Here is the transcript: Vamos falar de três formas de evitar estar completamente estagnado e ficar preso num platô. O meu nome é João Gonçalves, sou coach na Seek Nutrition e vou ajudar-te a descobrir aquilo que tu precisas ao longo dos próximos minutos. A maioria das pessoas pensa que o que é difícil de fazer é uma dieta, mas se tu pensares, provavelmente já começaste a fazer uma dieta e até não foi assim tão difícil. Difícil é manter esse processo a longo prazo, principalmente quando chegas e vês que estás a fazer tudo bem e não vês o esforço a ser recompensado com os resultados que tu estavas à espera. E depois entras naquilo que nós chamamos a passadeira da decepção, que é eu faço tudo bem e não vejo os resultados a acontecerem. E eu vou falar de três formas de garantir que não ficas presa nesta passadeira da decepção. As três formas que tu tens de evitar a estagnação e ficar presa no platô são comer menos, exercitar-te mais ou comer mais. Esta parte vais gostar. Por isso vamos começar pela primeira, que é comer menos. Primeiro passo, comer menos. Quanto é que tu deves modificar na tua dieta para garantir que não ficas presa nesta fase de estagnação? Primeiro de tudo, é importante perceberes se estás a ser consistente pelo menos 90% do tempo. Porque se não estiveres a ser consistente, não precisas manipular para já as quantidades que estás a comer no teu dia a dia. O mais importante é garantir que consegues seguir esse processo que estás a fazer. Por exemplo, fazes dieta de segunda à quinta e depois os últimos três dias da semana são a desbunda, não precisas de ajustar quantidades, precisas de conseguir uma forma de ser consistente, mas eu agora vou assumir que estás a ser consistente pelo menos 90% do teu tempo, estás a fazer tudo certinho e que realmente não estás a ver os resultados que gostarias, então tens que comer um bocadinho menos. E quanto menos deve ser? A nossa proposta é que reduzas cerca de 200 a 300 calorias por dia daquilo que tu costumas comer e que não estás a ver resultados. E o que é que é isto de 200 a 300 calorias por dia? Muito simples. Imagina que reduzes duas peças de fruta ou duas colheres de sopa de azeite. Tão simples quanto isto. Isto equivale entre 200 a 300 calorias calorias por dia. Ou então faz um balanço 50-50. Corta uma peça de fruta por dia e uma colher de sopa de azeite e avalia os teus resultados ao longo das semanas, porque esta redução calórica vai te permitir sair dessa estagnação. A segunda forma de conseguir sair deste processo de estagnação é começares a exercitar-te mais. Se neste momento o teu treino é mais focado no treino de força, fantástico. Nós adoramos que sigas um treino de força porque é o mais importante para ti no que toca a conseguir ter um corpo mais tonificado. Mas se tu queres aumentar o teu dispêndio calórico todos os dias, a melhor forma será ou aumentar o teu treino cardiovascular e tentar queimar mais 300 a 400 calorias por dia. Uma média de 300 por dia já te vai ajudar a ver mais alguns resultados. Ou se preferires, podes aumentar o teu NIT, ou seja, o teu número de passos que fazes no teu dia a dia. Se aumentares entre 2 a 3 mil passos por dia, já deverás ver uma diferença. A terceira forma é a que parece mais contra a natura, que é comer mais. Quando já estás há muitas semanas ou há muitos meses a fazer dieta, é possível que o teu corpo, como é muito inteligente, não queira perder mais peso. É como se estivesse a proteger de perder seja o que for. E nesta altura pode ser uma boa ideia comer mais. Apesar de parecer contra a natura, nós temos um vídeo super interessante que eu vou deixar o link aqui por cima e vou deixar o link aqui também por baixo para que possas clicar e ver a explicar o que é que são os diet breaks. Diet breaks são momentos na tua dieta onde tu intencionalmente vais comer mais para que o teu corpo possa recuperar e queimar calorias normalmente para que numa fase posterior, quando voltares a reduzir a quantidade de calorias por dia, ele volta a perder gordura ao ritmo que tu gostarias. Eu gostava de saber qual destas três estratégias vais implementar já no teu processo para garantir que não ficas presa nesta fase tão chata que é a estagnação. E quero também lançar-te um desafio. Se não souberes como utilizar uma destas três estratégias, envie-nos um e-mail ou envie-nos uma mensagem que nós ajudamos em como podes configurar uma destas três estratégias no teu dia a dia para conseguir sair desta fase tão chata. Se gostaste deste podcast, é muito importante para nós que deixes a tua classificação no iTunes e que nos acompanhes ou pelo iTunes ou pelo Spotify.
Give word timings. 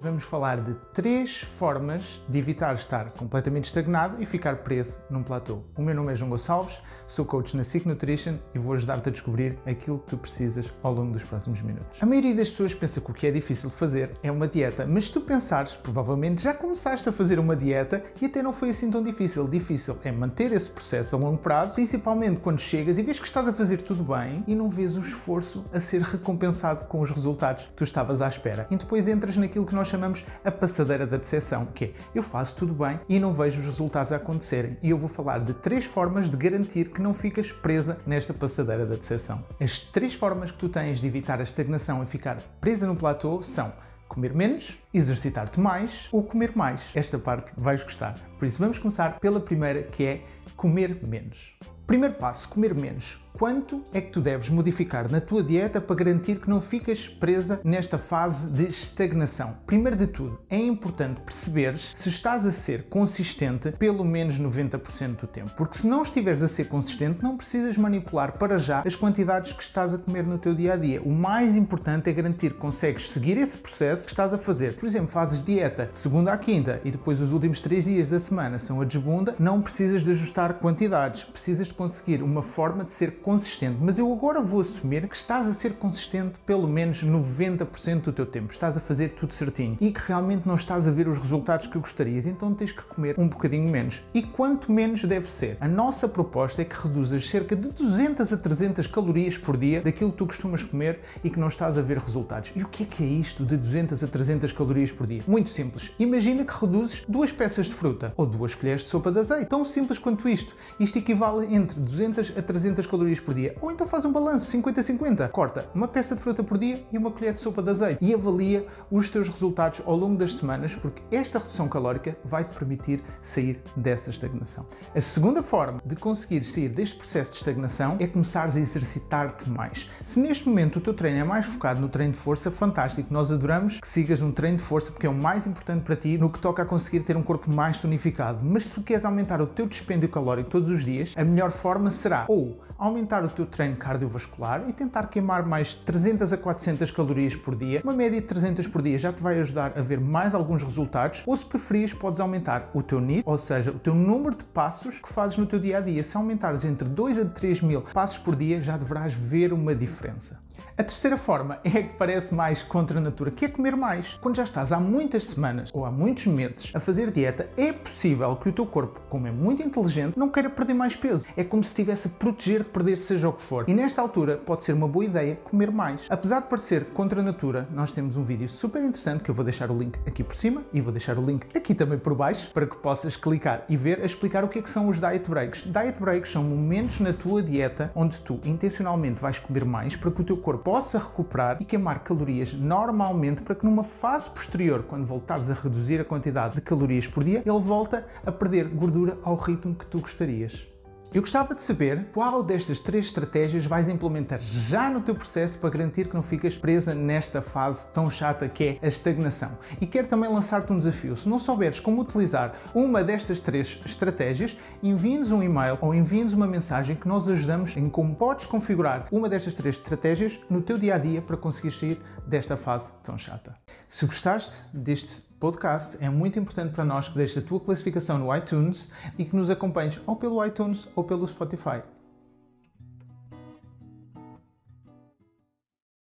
Vamos 0.00 0.24
falar 0.24 0.60
de 0.60 0.74
três 0.92 1.40
formas 1.40 2.20
de 2.28 2.38
evitar 2.38 2.74
estar 2.74 3.12
completamente 3.12 3.66
estagnado 3.66 4.20
e 4.20 4.26
ficar 4.26 4.56
preso 4.56 4.98
num 5.08 5.22
platô. 5.22 5.62
O 5.76 5.82
meu 5.82 5.94
nome 5.94 6.12
é 6.12 6.14
João 6.14 6.28
Gonçalves, 6.30 6.80
sou 7.06 7.24
coach 7.24 7.56
na 7.56 7.64
Seek 7.64 7.88
Nutrition 7.88 8.34
e 8.54 8.58
vou 8.58 8.74
ajudar-te 8.74 9.08
a 9.08 9.12
descobrir 9.12 9.58
aquilo 9.64 10.00
que 10.00 10.08
tu 10.08 10.18
precisas 10.18 10.70
ao 10.82 10.92
longo 10.92 11.12
dos 11.12 11.24
próximos 11.24 11.62
minutos. 11.62 12.02
A 12.02 12.06
maioria 12.06 12.34
das 12.34 12.50
pessoas 12.50 12.74
pensa 12.74 13.00
que 13.00 13.10
o 13.10 13.14
que 13.14 13.26
é 13.26 13.30
difícil 13.30 13.70
de 13.70 13.76
fazer 13.76 14.10
é 14.22 14.30
uma 14.30 14.46
dieta, 14.46 14.84
mas 14.84 15.06
se 15.06 15.14
tu 15.14 15.22
pensares, 15.22 15.74
provavelmente 15.74 16.42
já 16.42 16.52
começaste 16.52 17.08
a 17.08 17.12
fazer 17.12 17.38
uma 17.38 17.56
dieta 17.56 18.02
e 18.20 18.26
até 18.26 18.42
não 18.42 18.52
foi 18.52 18.70
assim 18.70 18.90
tão 18.90 19.02
difícil. 19.02 19.48
Difícil 19.48 19.96
é 20.04 20.12
manter 20.12 20.52
esse 20.52 20.68
processo 20.68 21.16
a 21.16 21.18
longo 21.18 21.38
prazo, 21.38 21.76
principalmente 21.76 22.40
quando 22.40 22.58
chegas 22.58 22.98
e 22.98 23.02
vês 23.02 23.18
que 23.18 23.26
estás 23.26 23.48
a 23.48 23.52
fazer 23.52 23.78
tudo 23.78 24.02
bem 24.02 24.44
e 24.46 24.54
não 24.54 24.68
vês 24.68 24.96
o 24.96 25.00
esforço 25.00 25.64
a 25.72 25.80
ser 25.80 26.02
recompensado 26.02 26.84
com 26.86 27.00
os 27.00 27.10
resultados 27.10 27.66
que 27.66 27.72
tu 27.72 27.84
estavas 27.84 28.20
à 28.20 28.28
espera. 28.28 28.66
E 28.70 28.76
depois 28.76 29.08
entras 29.08 29.36
naquilo 29.38 29.64
que 29.64 29.74
nós 29.74 29.83
chamamos 29.84 30.26
a 30.44 30.50
passadeira 30.50 31.06
da 31.06 31.16
decepção, 31.16 31.66
que 31.66 31.84
é 31.84 31.92
eu 32.14 32.22
faço 32.22 32.56
tudo 32.56 32.74
bem 32.74 33.00
e 33.08 33.18
não 33.18 33.32
vejo 33.32 33.60
os 33.60 33.66
resultados 33.66 34.12
a 34.12 34.16
acontecerem. 34.16 34.76
E 34.82 34.90
eu 34.90 34.98
vou 34.98 35.08
falar 35.08 35.40
de 35.40 35.54
três 35.54 35.84
formas 35.84 36.30
de 36.30 36.36
garantir 36.36 36.90
que 36.90 37.00
não 37.00 37.14
ficas 37.14 37.52
presa 37.52 37.98
nesta 38.06 38.32
passadeira 38.32 38.86
da 38.86 38.94
decepção. 38.94 39.44
As 39.60 39.80
três 39.80 40.14
formas 40.14 40.50
que 40.50 40.58
tu 40.58 40.68
tens 40.68 41.00
de 41.00 41.06
evitar 41.06 41.40
a 41.40 41.42
estagnação 41.42 42.02
e 42.02 42.06
ficar 42.06 42.38
presa 42.60 42.86
no 42.86 42.96
platô 42.96 43.42
são 43.42 43.72
comer 44.08 44.32
menos, 44.32 44.78
exercitar-te 44.92 45.58
mais 45.58 46.08
ou 46.12 46.22
comer 46.22 46.52
mais. 46.54 46.90
Esta 46.94 47.18
parte 47.18 47.52
vais 47.56 47.82
gostar. 47.82 48.14
Por 48.38 48.46
isso 48.46 48.58
vamos 48.58 48.78
começar 48.78 49.18
pela 49.18 49.40
primeira, 49.40 49.82
que 49.82 50.04
é 50.04 50.22
comer 50.56 50.98
menos. 51.02 51.56
Primeiro 51.86 52.14
passo, 52.14 52.48
comer 52.48 52.74
menos. 52.74 53.23
Quanto 53.36 53.82
é 53.92 54.00
que 54.00 54.12
tu 54.12 54.20
deves 54.20 54.48
modificar 54.48 55.10
na 55.10 55.20
tua 55.20 55.42
dieta 55.42 55.80
para 55.80 55.96
garantir 55.96 56.36
que 56.36 56.48
não 56.48 56.60
ficas 56.60 57.08
presa 57.08 57.60
nesta 57.64 57.98
fase 57.98 58.52
de 58.52 58.70
estagnação? 58.70 59.56
Primeiro 59.66 59.96
de 59.96 60.06
tudo, 60.06 60.38
é 60.48 60.56
importante 60.56 61.20
perceberes 61.20 61.92
se 61.96 62.08
estás 62.10 62.46
a 62.46 62.52
ser 62.52 62.84
consistente 62.84 63.72
pelo 63.72 64.04
menos 64.04 64.38
90% 64.38 65.16
do 65.16 65.26
tempo. 65.26 65.50
Porque 65.56 65.76
se 65.76 65.88
não 65.88 66.02
estiveres 66.02 66.44
a 66.44 66.48
ser 66.48 66.66
consistente, 66.66 67.24
não 67.24 67.36
precisas 67.36 67.76
manipular 67.76 68.38
para 68.38 68.56
já 68.56 68.84
as 68.86 68.94
quantidades 68.94 69.52
que 69.52 69.64
estás 69.64 69.92
a 69.92 69.98
comer 69.98 70.24
no 70.24 70.38
teu 70.38 70.54
dia 70.54 70.74
a 70.74 70.76
dia. 70.76 71.02
O 71.02 71.10
mais 71.10 71.56
importante 71.56 72.08
é 72.08 72.12
garantir 72.12 72.52
que 72.52 72.58
consegues 72.58 73.10
seguir 73.10 73.36
esse 73.36 73.58
processo 73.58 74.04
que 74.04 74.12
estás 74.12 74.32
a 74.32 74.38
fazer. 74.38 74.76
Por 74.76 74.86
exemplo, 74.86 75.08
fazes 75.08 75.44
dieta 75.44 75.90
de 75.90 75.98
segunda 75.98 76.32
à 76.32 76.38
quinta 76.38 76.80
e 76.84 76.90
depois 76.92 77.20
os 77.20 77.32
últimos 77.32 77.60
três 77.60 77.84
dias 77.84 78.08
da 78.08 78.20
semana 78.20 78.60
são 78.60 78.80
a 78.80 78.84
desbunda, 78.84 79.34
não 79.40 79.60
precisas 79.60 80.04
de 80.04 80.12
ajustar 80.12 80.54
quantidades, 80.54 81.24
precisas 81.24 81.66
de 81.66 81.74
conseguir 81.74 82.22
uma 82.22 82.40
forma 82.40 82.84
de 82.84 82.92
ser 82.92 83.23
consistente, 83.24 83.78
mas 83.80 83.98
eu 83.98 84.12
agora 84.12 84.42
vou 84.42 84.60
assumir 84.60 85.08
que 85.08 85.16
estás 85.16 85.48
a 85.48 85.54
ser 85.54 85.72
consistente 85.74 86.38
pelo 86.44 86.68
menos 86.68 87.02
90% 87.02 88.02
do 88.02 88.12
teu 88.12 88.26
tempo, 88.26 88.52
estás 88.52 88.76
a 88.76 88.80
fazer 88.80 89.14
tudo 89.14 89.32
certinho 89.32 89.78
e 89.80 89.90
que 89.90 90.00
realmente 90.06 90.46
não 90.46 90.56
estás 90.56 90.86
a 90.86 90.90
ver 90.90 91.08
os 91.08 91.16
resultados 91.16 91.66
que 91.66 91.78
gostarias, 91.78 92.26
então 92.26 92.52
tens 92.54 92.70
que 92.70 92.82
comer 92.82 93.14
um 93.18 93.26
bocadinho 93.26 93.66
menos. 93.70 94.02
E 94.12 94.22
quanto 94.22 94.70
menos 94.70 95.02
deve 95.04 95.28
ser? 95.28 95.56
A 95.58 95.66
nossa 95.66 96.06
proposta 96.06 96.60
é 96.60 96.66
que 96.66 96.76
reduzas 96.76 97.26
cerca 97.30 97.56
de 97.56 97.70
200 97.70 98.30
a 98.30 98.36
300 98.36 98.86
calorias 98.86 99.38
por 99.38 99.56
dia 99.56 99.80
daquilo 99.80 100.12
que 100.12 100.18
tu 100.18 100.26
costumas 100.26 100.62
comer 100.62 101.00
e 101.24 101.30
que 101.30 101.40
não 101.40 101.48
estás 101.48 101.78
a 101.78 101.82
ver 101.82 101.96
resultados. 101.96 102.52
E 102.54 102.62
o 102.62 102.68
que 102.68 102.82
é 102.82 102.86
que 102.86 103.02
é 103.02 103.06
isto 103.06 103.42
de 103.42 103.56
200 103.56 104.04
a 104.04 104.06
300 104.06 104.52
calorias 104.52 104.92
por 104.92 105.06
dia? 105.06 105.22
Muito 105.26 105.48
simples. 105.48 105.94
Imagina 105.98 106.44
que 106.44 106.52
reduzes 106.52 107.04
duas 107.08 107.32
peças 107.32 107.66
de 107.66 107.74
fruta 107.74 108.12
ou 108.18 108.26
duas 108.26 108.54
colheres 108.54 108.82
de 108.82 108.88
sopa 108.88 109.10
de 109.10 109.18
azeite. 109.18 109.46
Tão 109.46 109.64
simples 109.64 109.98
quanto 109.98 110.28
isto. 110.28 110.54
Isto 110.78 110.98
equivale 110.98 111.54
entre 111.54 111.80
200 111.80 112.36
a 112.36 112.42
300 112.42 112.86
calorias 112.86 113.13
calorias 113.14 113.20
por 113.20 113.34
dia. 113.34 113.56
Ou 113.60 113.70
então 113.70 113.86
faz 113.86 114.04
um 114.04 114.12
balanço 114.12 114.50
50-50. 114.56 115.28
Corta 115.30 115.66
uma 115.74 115.88
peça 115.88 116.14
de 116.14 116.20
fruta 116.20 116.42
por 116.42 116.58
dia 116.58 116.84
e 116.92 116.98
uma 116.98 117.10
colher 117.10 117.34
de 117.34 117.40
sopa 117.40 117.62
de 117.62 117.70
azeite 117.70 117.98
e 118.04 118.12
avalia 118.12 118.66
os 118.90 119.08
teus 119.10 119.28
resultados 119.28 119.82
ao 119.84 119.96
longo 119.96 120.16
das 120.16 120.34
semanas, 120.34 120.74
porque 120.74 121.02
esta 121.14 121.38
redução 121.38 121.68
calórica 121.68 122.16
vai 122.24 122.44
te 122.44 122.54
permitir 122.56 123.02
sair 123.22 123.62
dessa 123.76 124.10
estagnação. 124.10 124.66
A 124.94 125.00
segunda 125.00 125.42
forma 125.42 125.80
de 125.84 125.96
conseguir 125.96 126.44
sair 126.44 126.68
deste 126.68 126.96
processo 126.96 127.32
de 127.32 127.38
estagnação 127.38 127.96
é 128.00 128.06
começares 128.06 128.56
a 128.56 128.60
exercitar-te 128.60 129.48
mais. 129.48 129.90
Se 130.02 130.20
neste 130.20 130.48
momento 130.48 130.76
o 130.76 130.80
teu 130.80 130.94
treino 130.94 131.20
é 131.20 131.24
mais 131.24 131.46
focado 131.46 131.80
no 131.80 131.88
treino 131.88 132.12
de 132.12 132.18
força, 132.18 132.50
fantástico. 132.50 133.12
Nós 133.12 133.30
adoramos 133.30 133.80
que 133.80 133.88
sigas 133.88 134.20
um 134.20 134.32
treino 134.32 134.58
de 134.58 134.62
força 134.62 134.90
porque 134.90 135.06
é 135.06 135.10
o 135.10 135.14
mais 135.14 135.46
importante 135.46 135.82
para 135.82 135.96
ti 135.96 136.18
no 136.18 136.30
que 136.30 136.38
toca 136.38 136.62
a 136.62 136.66
conseguir 136.66 137.00
ter 137.00 137.16
um 137.16 137.22
corpo 137.22 137.50
mais 137.50 137.78
tonificado. 137.78 138.44
Mas 138.44 138.66
se 138.66 138.74
tu 138.74 138.82
queres 138.82 139.04
aumentar 139.04 139.40
o 139.40 139.46
teu 139.46 139.66
dispêndio 139.66 140.08
calórico 140.08 140.50
todos 140.50 140.70
os 140.70 140.84
dias, 140.84 141.14
a 141.16 141.24
melhor 141.24 141.50
forma 141.50 141.90
será 141.90 142.24
ou 142.28 142.58
aumentar 143.04 143.22
o 143.22 143.28
teu 143.28 143.44
treino 143.44 143.76
cardiovascular 143.76 144.64
e 144.66 144.72
tentar 144.72 145.08
queimar 145.08 145.44
mais 145.44 145.74
300 145.74 146.32
a 146.32 146.36
400 146.38 146.90
calorias 146.90 147.36
por 147.36 147.54
dia. 147.54 147.82
Uma 147.84 147.92
média 147.92 148.18
de 148.20 148.26
300 148.26 148.66
por 148.66 148.80
dia 148.80 148.98
já 148.98 149.12
te 149.12 149.22
vai 149.22 149.38
ajudar 149.38 149.74
a 149.76 149.82
ver 149.82 150.00
mais 150.00 150.34
alguns 150.34 150.62
resultados. 150.62 151.22
Ou 151.26 151.36
se 151.36 151.44
preferires, 151.44 151.92
podes 151.92 152.20
aumentar 152.20 152.70
o 152.72 152.82
teu 152.82 153.00
NIT, 153.00 153.22
ou 153.26 153.36
seja, 153.36 153.70
o 153.70 153.78
teu 153.78 153.94
número 153.94 154.34
de 154.34 154.44
passos 154.44 154.98
que 154.98 155.12
fazes 155.12 155.36
no 155.36 155.46
teu 155.46 155.58
dia 155.58 155.78
a 155.78 155.80
dia. 155.80 156.02
Se 156.02 156.16
aumentares 156.16 156.64
entre 156.64 156.88
2 156.88 157.18
a 157.18 157.24
3 157.26 157.60
mil 157.62 157.82
passos 157.82 158.18
por 158.18 158.34
dia, 158.34 158.62
já 158.62 158.76
deverás 158.76 159.12
ver 159.12 159.52
uma 159.52 159.74
diferença. 159.74 160.43
A 160.76 160.82
terceira 160.82 161.16
forma 161.16 161.60
é 161.62 161.68
a 161.68 161.82
que 161.84 161.94
parece 161.94 162.34
mais 162.34 162.60
contra 162.60 162.98
a 162.98 163.00
natura, 163.00 163.30
que 163.30 163.44
é 163.44 163.48
comer 163.48 163.76
mais. 163.76 164.18
Quando 164.20 164.34
já 164.34 164.42
estás 164.42 164.72
há 164.72 164.80
muitas 164.80 165.22
semanas 165.22 165.70
ou 165.72 165.84
há 165.84 165.90
muitos 165.90 166.26
meses 166.26 166.74
a 166.74 166.80
fazer 166.80 167.12
dieta, 167.12 167.48
é 167.56 167.72
possível 167.72 168.34
que 168.34 168.48
o 168.48 168.52
teu 168.52 168.66
corpo, 168.66 169.00
como 169.08 169.28
é 169.28 169.30
muito 169.30 169.62
inteligente, 169.62 170.18
não 170.18 170.28
queira 170.28 170.50
perder 170.50 170.74
mais 170.74 170.96
peso. 170.96 171.24
É 171.36 171.44
como 171.44 171.62
se 171.62 171.70
estivesse 171.70 172.08
a 172.08 172.10
proteger 172.10 172.64
de 172.64 172.70
perder 172.70 172.96
seja 172.96 173.28
o 173.28 173.32
que 173.32 173.40
for. 173.40 173.68
E 173.68 173.72
nesta 173.72 174.02
altura 174.02 174.36
pode 174.36 174.64
ser 174.64 174.72
uma 174.72 174.88
boa 174.88 175.04
ideia 175.04 175.36
comer 175.44 175.70
mais. 175.70 176.08
Apesar 176.10 176.40
de 176.40 176.48
parecer 176.48 176.86
contra 176.86 177.20
a 177.20 177.22
natura, 177.22 177.68
nós 177.70 177.92
temos 177.92 178.16
um 178.16 178.24
vídeo 178.24 178.48
super 178.48 178.82
interessante 178.82 179.22
que 179.22 179.30
eu 179.30 179.34
vou 179.34 179.44
deixar 179.44 179.70
o 179.70 179.78
link 179.78 179.96
aqui 180.04 180.24
por 180.24 180.34
cima 180.34 180.64
e 180.72 180.80
vou 180.80 180.90
deixar 180.90 181.16
o 181.16 181.22
link 181.22 181.46
aqui 181.56 181.72
também 181.72 182.00
por 182.00 182.16
baixo 182.16 182.50
para 182.52 182.66
que 182.66 182.76
possas 182.78 183.14
clicar 183.14 183.64
e 183.68 183.76
ver 183.76 184.00
a 184.00 184.04
explicar 184.04 184.42
o 184.42 184.48
que 184.48 184.58
é 184.58 184.62
que 184.62 184.70
são 184.70 184.88
os 184.88 184.98
diet 184.98 185.30
breaks. 185.30 185.66
Diet 185.66 186.00
breaks 186.00 186.32
são 186.32 186.42
momentos 186.42 186.98
na 186.98 187.12
tua 187.12 187.40
dieta 187.40 187.92
onde 187.94 188.20
tu 188.22 188.40
intencionalmente 188.44 189.20
vais 189.20 189.38
comer 189.38 189.64
mais 189.64 189.94
para 189.94 190.10
que 190.10 190.20
o 190.20 190.24
teu 190.24 190.36
corpo 190.36 190.63
possa 190.64 190.98
recuperar 190.98 191.58
e 191.60 191.64
queimar 191.64 192.02
calorias 192.02 192.54
normalmente 192.54 193.42
para 193.42 193.54
que 193.54 193.66
numa 193.66 193.84
fase 193.84 194.30
posterior, 194.30 194.82
quando 194.88 195.04
voltares 195.04 195.50
a 195.50 195.54
reduzir 195.54 196.00
a 196.00 196.04
quantidade 196.04 196.54
de 196.54 196.62
calorias 196.62 197.06
por 197.06 197.22
dia, 197.22 197.42
ele 197.44 197.60
volta 197.60 198.06
a 198.24 198.32
perder 198.32 198.68
gordura 198.68 199.18
ao 199.22 199.34
ritmo 199.34 199.74
que 199.74 199.86
tu 199.86 200.00
gostarias. 200.00 200.73
Eu 201.14 201.20
gostava 201.20 201.54
de 201.54 201.62
saber 201.62 202.06
qual 202.12 202.42
destas 202.42 202.80
três 202.80 203.06
estratégias 203.06 203.64
vais 203.64 203.88
implementar 203.88 204.40
já 204.40 204.90
no 204.90 205.00
teu 205.00 205.14
processo 205.14 205.60
para 205.60 205.70
garantir 205.70 206.08
que 206.08 206.14
não 206.16 206.24
ficas 206.24 206.56
presa 206.56 206.92
nesta 206.92 207.40
fase 207.40 207.92
tão 207.92 208.10
chata 208.10 208.48
que 208.48 208.64
é 208.64 208.78
a 208.82 208.88
estagnação. 208.88 209.56
E 209.80 209.86
quero 209.86 210.08
também 210.08 210.28
lançar-te 210.28 210.72
um 210.72 210.78
desafio. 210.78 211.14
Se 211.14 211.28
não 211.28 211.38
souberes 211.38 211.78
como 211.78 212.00
utilizar 212.00 212.56
uma 212.74 213.04
destas 213.04 213.38
três 213.38 213.80
estratégias, 213.86 214.58
envie-nos 214.82 215.30
um 215.30 215.40
e-mail 215.40 215.78
ou 215.80 215.94
envie-nos 215.94 216.32
uma 216.32 216.48
mensagem 216.48 216.96
que 216.96 217.06
nós 217.06 217.28
ajudamos 217.28 217.76
em 217.76 217.88
como 217.88 218.16
podes 218.16 218.46
configurar 218.46 219.06
uma 219.12 219.28
destas 219.28 219.54
três 219.54 219.76
estratégias 219.76 220.40
no 220.50 220.60
teu 220.62 220.76
dia 220.76 220.96
a 220.96 220.98
dia 220.98 221.22
para 221.22 221.36
conseguir 221.36 221.70
sair 221.70 222.00
desta 222.26 222.56
fase 222.56 222.90
tão 223.04 223.16
chata. 223.16 223.54
Se 223.86 224.04
gostaste 224.04 224.64
deste 224.72 225.22
podcast, 225.44 226.02
é 226.02 226.08
muito 226.08 226.38
importante 226.38 226.72
para 226.72 226.86
nós 226.86 227.06
que 227.06 227.18
deixes 227.18 227.36
a 227.36 227.46
tua 227.46 227.60
classificação 227.60 228.16
no 228.16 228.34
iTunes 228.34 228.92
e 229.18 229.26
que 229.26 229.36
nos 229.36 229.50
acompanhes 229.50 230.00
ou 230.06 230.16
pelo 230.16 230.42
iTunes 230.42 230.88
ou 230.96 231.04
pelo 231.04 231.28
Spotify. 231.28 231.82